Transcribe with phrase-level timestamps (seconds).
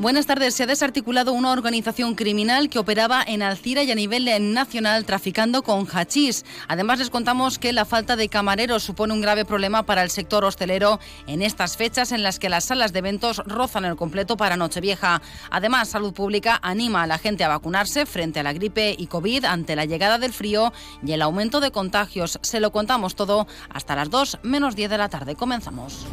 [0.00, 0.54] Buenas tardes.
[0.54, 5.62] Se ha desarticulado una organización criminal que operaba en Alcira y a nivel nacional traficando
[5.62, 6.46] con hachís.
[6.68, 10.42] Además, les contamos que la falta de camareros supone un grave problema para el sector
[10.42, 14.56] hostelero en estas fechas en las que las salas de eventos rozan el completo para
[14.56, 15.20] Nochevieja.
[15.50, 19.44] Además, Salud Pública anima a la gente a vacunarse frente a la gripe y COVID
[19.44, 20.72] ante la llegada del frío
[21.04, 22.38] y el aumento de contagios.
[22.40, 25.36] Se lo contamos todo hasta las 2 menos 10 de la tarde.
[25.36, 26.06] Comenzamos.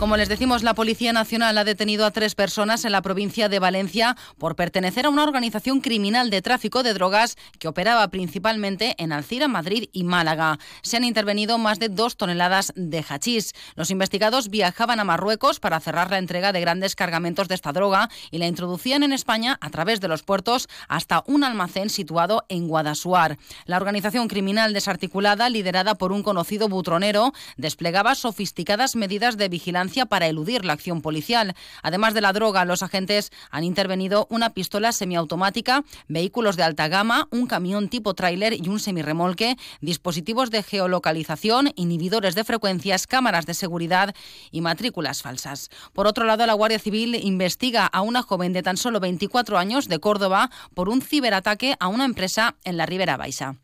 [0.00, 3.58] Como les decimos, la Policía Nacional ha detenido a tres personas en la provincia de
[3.58, 9.12] Valencia por pertenecer a una organización criminal de tráfico de drogas que operaba principalmente en
[9.12, 10.58] Alcira, Madrid y Málaga.
[10.80, 13.52] Se han intervenido más de dos toneladas de hachís.
[13.74, 18.08] Los investigados viajaban a Marruecos para cerrar la entrega de grandes cargamentos de esta droga
[18.30, 22.68] y la introducían en España a través de los puertos hasta un almacén situado en
[22.68, 23.36] Guadasuar.
[23.66, 30.26] La organización criminal desarticulada, liderada por un conocido butronero, desplegaba sofisticadas medidas de vigilancia para
[30.26, 31.54] eludir la acción policial.
[31.82, 37.28] Además de la droga, los agentes han intervenido una pistola semiautomática, vehículos de alta gama,
[37.30, 43.54] un camión tipo tráiler y un semirremolque, dispositivos de geolocalización, inhibidores de frecuencias, cámaras de
[43.54, 44.14] seguridad
[44.50, 45.70] y matrículas falsas.
[45.92, 49.88] Por otro lado, la Guardia Civil investiga a una joven de tan solo 24 años
[49.88, 53.56] de Córdoba por un ciberataque a una empresa en la Ribera Baixa.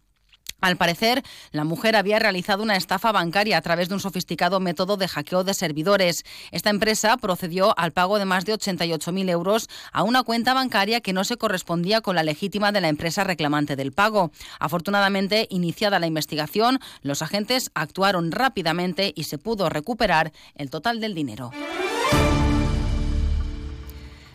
[0.60, 4.96] Al parecer, la mujer había realizado una estafa bancaria a través de un sofisticado método
[4.96, 6.24] de hackeo de servidores.
[6.50, 11.12] Esta empresa procedió al pago de más de 88.000 euros a una cuenta bancaria que
[11.12, 14.30] no se correspondía con la legítima de la empresa reclamante del pago.
[14.58, 21.14] Afortunadamente, iniciada la investigación, los agentes actuaron rápidamente y se pudo recuperar el total del
[21.14, 21.52] dinero.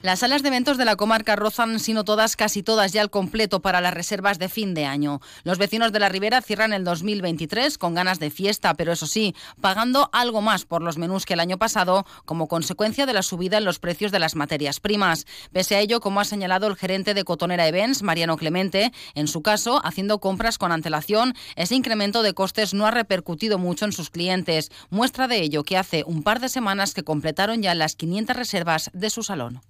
[0.03, 3.61] Las salas de eventos de la comarca rozan, sino todas, casi todas ya al completo
[3.61, 5.21] para las reservas de fin de año.
[5.43, 9.35] Los vecinos de la Ribera cierran el 2023 con ganas de fiesta, pero eso sí,
[9.61, 13.59] pagando algo más por los menús que el año pasado como consecuencia de la subida
[13.59, 15.27] en los precios de las materias primas.
[15.51, 19.43] Pese a ello, como ha señalado el gerente de Cotonera Events, Mariano Clemente, en su
[19.43, 24.09] caso, haciendo compras con antelación, ese incremento de costes no ha repercutido mucho en sus
[24.09, 24.71] clientes.
[24.89, 28.89] Muestra de ello que hace un par de semanas que completaron ya las 500 reservas
[28.93, 29.61] de su salón.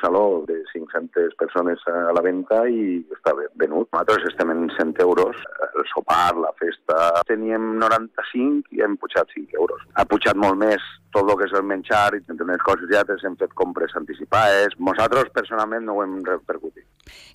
[0.00, 3.88] Saló de 500 persones a la venda i està venut.
[3.92, 5.36] Nosaltres estem en 100 euros.
[5.70, 6.98] El sopar, la festa...
[7.30, 9.84] Teníem 95 i hem pujat 5 euros.
[9.94, 10.84] Ha pujat molt més
[11.14, 14.76] tot el que és el menjar i les coses ja hem fet compres anticipades.
[14.78, 16.79] Nosaltres personalment no ho hem repercutit.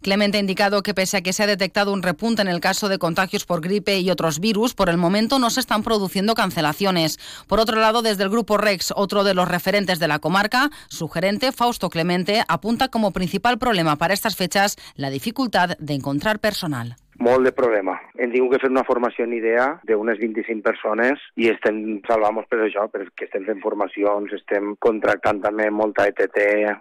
[0.02, 2.90] Clemente ha indicado que pese a que se ha detectado un repunte en el caso
[2.90, 7.19] de contagios por gripe y otros virus, por el momento no se están produciendo cancelaciones.
[7.47, 11.08] Por otro lado, desde el grupo Rex, otro de los referentes de la comarca, su
[11.08, 16.97] gerente, Fausto Clemente, apunta como principal problema para estas fechas la dificultad de encontrar personal.
[17.20, 17.96] Molt de problema.
[18.20, 22.59] Hem tingut que fer una formació en idea d'unes 25 persones i estem salvant per
[22.66, 26.40] això, perquè estem fent formacions, estem contractant també molta ETT.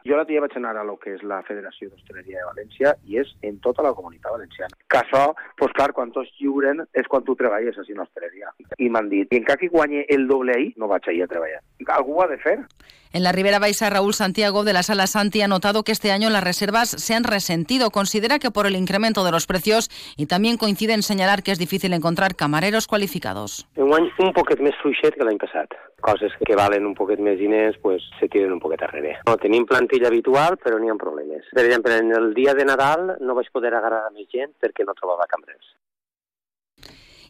[0.09, 3.21] Jo la tia vaig anar a lo que és la Federació d'Hostaleria de València i
[3.23, 4.75] és en tota la comunitat valenciana.
[4.91, 5.25] Que això,
[5.61, 8.51] pues clar, quan tots lliuren és quan tu treballes així en hostaleria.
[8.79, 11.63] I m'han dit, i encara que guanyi el doble ahir, no vaig ahir a treballar.
[11.95, 12.59] Algú ho ha de fer.
[13.15, 16.31] En la Ribera Baixa, Raúl Santiago de la Sala Santi ha notado que este año
[16.31, 17.93] las reservas se han resentido.
[17.93, 21.59] Considera que por el incremento de los precios y también coincide en señalar que es
[21.59, 23.67] difícil encontrar camareros qualificados.
[23.77, 25.77] Un any un poquet més fluixet que l'any passat.
[26.05, 29.17] Coses que valen un poquet més diners pues, se tiren un poquet darrere.
[29.27, 31.49] No, tenim plantilla habitual, però n'hi ha problemes.
[31.53, 34.97] Per exemple, en el dia de Nadal no vaig poder agarrar més gent perquè no
[34.99, 35.75] trobava camarers.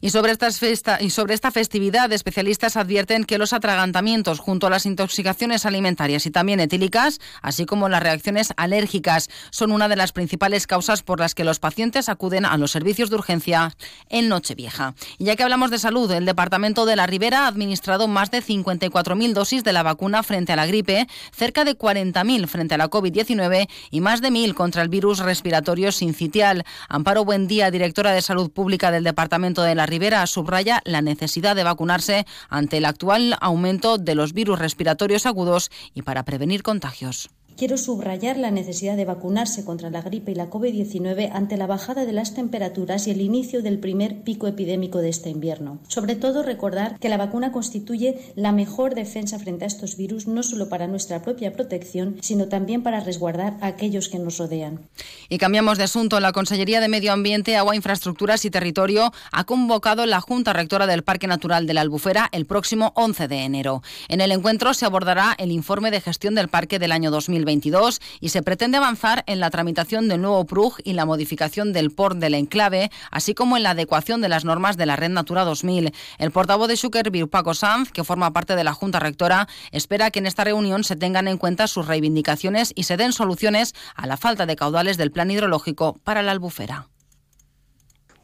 [0.05, 4.71] Y sobre, estas festa, y sobre esta festividad, especialistas advierten que los atragantamientos junto a
[4.71, 10.13] las intoxicaciones alimentarias y también etílicas, así como las reacciones alérgicas, son una de las
[10.13, 13.75] principales causas por las que los pacientes acuden a los servicios de urgencia
[14.11, 14.95] en Nochevieja.
[15.17, 18.43] Y ya que hablamos de salud, el Departamento de la Ribera ha administrado más de
[18.43, 22.91] 54.000 dosis de la vacuna frente a la gripe, cerca de 40.000 frente a la
[22.91, 26.67] COVID-19 y más de 1.000 contra el virus respiratorio sincitial.
[26.91, 31.55] Amparo Buendía, directora de Salud Pública del Departamento de la Ribera, Rivera subraya la necesidad
[31.55, 37.31] de vacunarse ante el actual aumento de los virus respiratorios agudos y para prevenir contagios.
[37.57, 42.05] Quiero subrayar la necesidad de vacunarse contra la gripe y la COVID-19 ante la bajada
[42.05, 45.79] de las temperaturas y el inicio del primer pico epidémico de este invierno.
[45.87, 50.43] Sobre todo, recordar que la vacuna constituye la mejor defensa frente a estos virus, no
[50.43, 54.81] solo para nuestra propia protección, sino también para resguardar a aquellos que nos rodean.
[55.29, 56.19] Y cambiamos de asunto.
[56.19, 61.05] La Consellería de Medio Ambiente, Agua, Infraestructuras y Territorio ha convocado la Junta Rectora del
[61.05, 63.83] Parque Natural de la Albufera el próximo 11 de enero.
[64.09, 68.01] En el encuentro se abordará el informe de gestión del parque del año 2020 2022
[68.21, 72.19] y se pretende avanzar en la tramitación del nuevo PRUG y la modificación del port
[72.19, 75.93] del enclave, así como en la adecuación de las normas de la Red Natura 2000.
[76.19, 80.19] El portavoz de Suckerville, Paco Sanz, que forma parte de la Junta Rectora, espera que
[80.19, 84.17] en esta reunión se tengan en cuenta sus reivindicaciones y se den soluciones a la
[84.17, 86.89] falta de caudales del plan hidrológico para la albufera.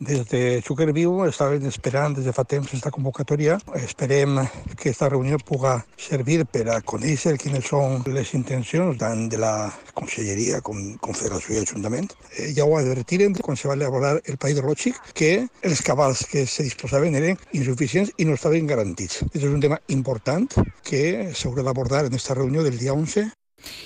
[0.01, 3.59] Des de Sucre Viu estaven esperant des de fa temps aquesta convocatòria.
[3.77, 4.39] Esperem
[4.71, 9.53] que aquesta reunió puga servir per a conèixer quines són les intencions tant de la
[9.93, 12.09] Conselleria com Confederació i Ajuntament.
[12.33, 15.31] Eh, ja ho advertirem quan se va elaborar el País Hidrològic que
[15.69, 19.21] els cabals que se disposaven eren insuficients i no estaven garantits.
[19.27, 20.49] Aquest és un tema important
[20.81, 23.29] que s'haurà d'abordar en aquesta reunió del dia 11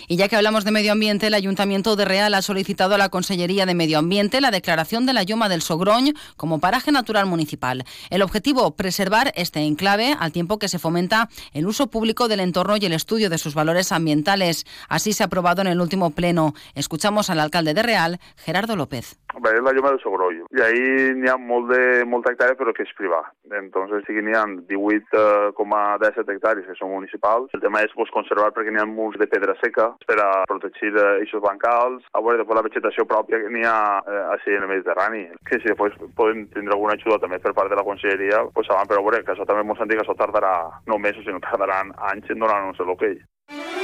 [0.09, 3.09] Y ya que hablamos de medio ambiente, el Ayuntamiento de Real ha solicitado a la
[3.09, 7.85] Consellería de Medio Ambiente la declaración de la Yoma del Sogroñ como paraje natural municipal.
[8.11, 12.77] El objetivo, preservar este enclave al tiempo que se fomenta el uso público del entorno
[12.77, 14.65] y el estudio de sus valores ambientales.
[14.89, 16.55] Así se ha aprobado en el último pleno.
[16.75, 19.19] Escuchamos al alcalde de Real, Gerardo López.
[19.41, 20.45] Bé, la lloma del Sogroll.
[20.55, 23.33] I ahir n'hi ha molt de, molta hectàrea, que és privat.
[23.59, 27.51] Entonces sí que n'hi ha 18,17 eh, hectàrees que són municipals.
[27.53, 28.87] El tema és pues, conservar perquè n'hi ha
[29.19, 32.05] de pedra seca per a protegir aquests bancals.
[32.13, 35.25] A veure, després la vegetació pròpia que n'hi ha eh, així en el Mediterrani.
[35.49, 39.01] Que si després podem tindre alguna ajuda també per part de la conselleria, pues però
[39.01, 40.55] a veure, que això també han dit que això tardarà
[40.87, 43.19] no mesos, sinó tardaran anys en donar-nos l'hoquei.
[43.49, 43.84] Okay.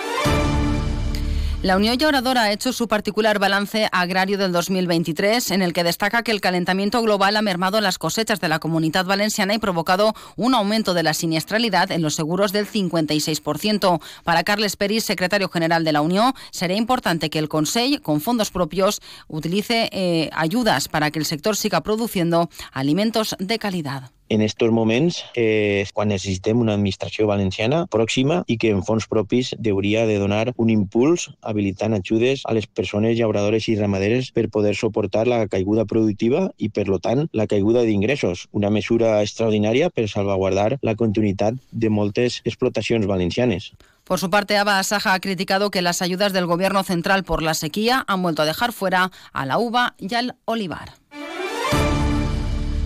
[1.63, 6.23] La Unión Llauradora ha hecho su particular balance agrario del 2023, en el que destaca
[6.23, 10.55] que el calentamiento global ha mermado las cosechas de la comunidad valenciana y provocado un
[10.55, 14.01] aumento de la siniestralidad en los seguros del 56%.
[14.25, 18.51] Para Carles Peris, secretario general de la Unión, sería importante que el Consejo, con fondos
[18.51, 24.11] propios, utilice eh, ayudas para que el sector siga produciendo alimentos de calidad.
[24.31, 29.53] En estos moments eh, quan necessitem una administració valenciana pròxima i que en fons propis
[29.59, 34.77] hauria de donar un impuls habilitant ajudes a les persones llauradores i ramaderes per poder
[34.79, 40.09] suportar la caiguda productiva i, per lo tant, la caiguda d'ingressos, una mesura extraordinària per
[40.09, 43.73] salvaguardar la continuïtat de moltes explotacions valencianes.
[44.05, 47.55] Por su parte, Aba Asaja ha criticado que las ayudas del Gobierno central por la
[47.55, 50.95] sequía han vuelto a dejar fuera a la uva y al olivar.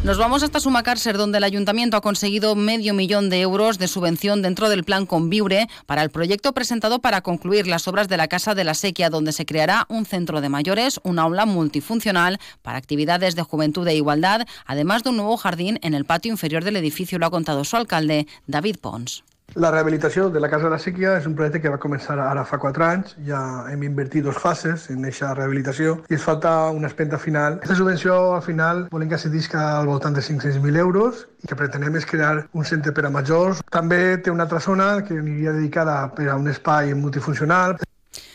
[0.04, 4.42] Nos vamos hasta Sumacárcer, donde el ayuntamiento ha conseguido medio millón de euros de subvención
[4.42, 8.54] dentro del plan Conviure para el proyecto presentado para concluir las obras de la Casa
[8.54, 13.34] de la Sequia, donde se creará un centro de mayores, un aula multifuncional para actividades
[13.34, 17.18] de juventud e igualdad, además de un nuevo jardín en el patio inferior del edificio,
[17.18, 19.24] lo ha contado su alcalde, David Pons.
[19.56, 22.42] La rehabilitació de la Casa de la Sèquia és un projecte que va començar ara
[22.48, 23.38] fa 4 anys, ja
[23.70, 27.60] hem invertit dos fases en aquesta rehabilitació i ens falta una espenta final.
[27.60, 31.94] Aquesta subvenció al final volem que s'edisca al voltant de 500.000 euros i que pretenem
[32.00, 33.62] és crear un centre per a majors.
[33.70, 37.78] També té una altra zona que aniria dedicada per a un espai multifuncional.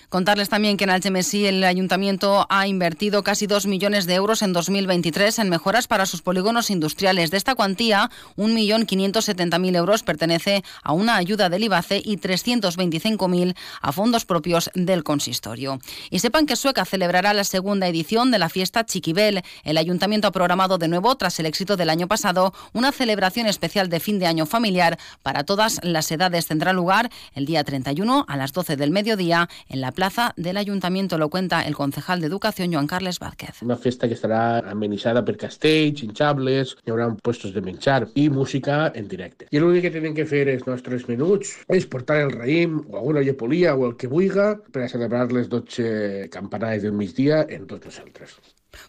[0.10, 4.54] Contarles también que en Algemesí el ayuntamiento ha invertido casi 2 millones de euros en
[4.54, 7.30] 2023 en mejoras para sus polígonos industriales.
[7.30, 14.26] De esta cuantía, 1.570.000 euros pertenece a una ayuda del IBACE y 325.000 a fondos
[14.26, 15.80] propios del consistorio.
[16.10, 19.44] Y sepan que Sueca celebrará la segunda edición de la fiesta Chiquibel.
[19.64, 23.90] El ayuntamiento ha programado de nuevo, tras el éxito del año pasado, una celebración especial
[23.90, 26.48] de fin de año familiar para todas las edades.
[26.48, 31.18] Tendrá lugar el día 31 a las 12 del mediodía en la plaza del Ayuntamiento.
[31.18, 33.62] Lo cuenta el concejal de Educación, Joan Carles Vázquez.
[33.62, 38.78] Una festa que estarà amenitzada per castells, hinchables, hi haurà puestos de menjar i música
[38.96, 39.50] en directe.
[39.52, 43.26] I l'únic que tenen que fer els nostres menuts és portar el raïm o alguna
[43.28, 47.92] llepolia o el que vulga per a celebrar les 12 campanades del migdia en tots
[47.92, 48.40] nosaltres.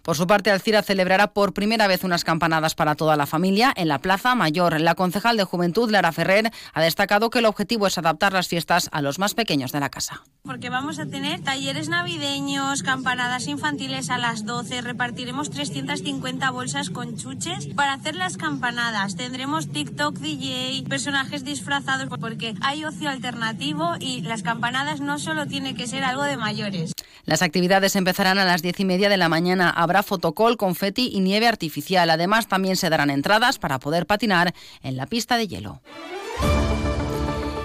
[0.02, 3.88] Por su parte, Alcira celebrará por primera vez unas campanadas para toda la familia en
[3.88, 4.80] la Plaza Mayor.
[4.80, 8.88] La concejal de Juventud, Lara Ferrer, ha destacado que el objetivo es adaptar las fiestas
[8.92, 10.22] a los más pequeños de la casa.
[10.42, 17.16] Porque vamos a tener talleres navideños, campanadas infantiles a las 12, repartiremos 350 bolsas con
[17.16, 19.16] chuches para hacer las campanadas.
[19.16, 25.75] Tendremos TikTok DJ, personajes disfrazados, porque hay ocio alternativo y las campanadas no solo tiene
[25.75, 26.92] que ser algo de mayores.
[27.26, 29.28] Las actividades empezarán a las diez y media de la
[29.71, 32.11] Habrá fotocol, confeti y nieve artificial.
[32.11, 35.81] Además, también se darán entradas para poder patinar en la pista de hielo.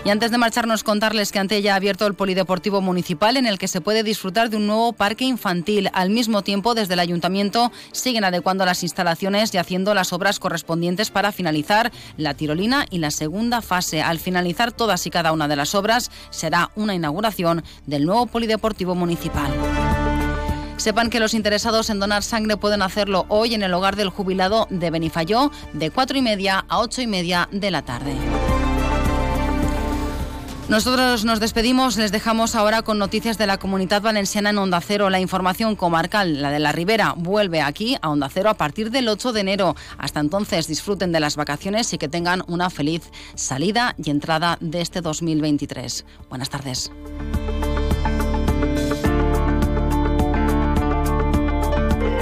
[0.06, 3.68] Y antes de marcharnos, contarles que Antella ha abierto el Polideportivo Municipal en el que
[3.68, 5.90] se puede disfrutar de un nuevo parque infantil.
[5.94, 11.10] Al mismo tiempo, desde el Ayuntamiento siguen adecuando las instalaciones y haciendo las obras correspondientes
[11.10, 14.04] para finalizar la tirolina y la segunda fase.
[14.04, 18.94] Al finalizar todas y cada una de las obras, será una inauguración del nuevo Polideportivo
[18.94, 19.52] Municipal.
[20.77, 24.67] Sepan que los interesados en donar sangre pueden hacerlo hoy en el hogar del jubilado
[24.70, 28.15] de Benifayó de 4 y media a 8 y media de la tarde.
[30.67, 35.12] Nosotros nos despedimos, les dejamos ahora con noticias de la comunidad valenciana en Onda Cero.
[35.12, 39.08] La información comarcal, la de la Ribera, vuelve aquí a Onda Cero a partir del
[39.08, 39.75] 8 de enero.
[40.00, 43.03] Hasta entonces disfruten de las vacaciones y que tengan una feliz
[43.36, 46.03] salida y entrada de este 2023.
[46.29, 46.91] Buenas tardes.